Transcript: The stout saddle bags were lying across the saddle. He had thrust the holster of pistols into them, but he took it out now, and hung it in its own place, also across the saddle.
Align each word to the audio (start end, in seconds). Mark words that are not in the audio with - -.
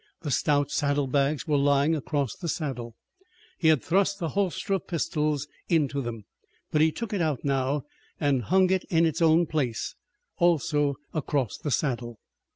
The 0.21 0.31
stout 0.31 0.71
saddle 0.71 1.05
bags 1.05 1.45
were 1.47 1.59
lying 1.59 1.95
across 1.95 2.33
the 2.35 2.47
saddle. 2.47 2.95
He 3.59 3.67
had 3.67 3.83
thrust 3.83 4.17
the 4.17 4.29
holster 4.29 4.73
of 4.73 4.87
pistols 4.87 5.47
into 5.69 6.01
them, 6.01 6.25
but 6.71 6.81
he 6.81 6.91
took 6.91 7.13
it 7.13 7.21
out 7.21 7.45
now, 7.45 7.83
and 8.19 8.45
hung 8.45 8.71
it 8.71 8.83
in 8.85 9.05
its 9.05 9.21
own 9.21 9.45
place, 9.45 9.93
also 10.39 10.95
across 11.13 11.55
the 11.59 11.69
saddle. 11.69 12.17